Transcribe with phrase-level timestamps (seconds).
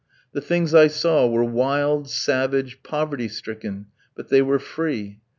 [0.31, 3.85] The things I saw were wild, savage, poverty stricken;
[4.15, 5.19] but they were free.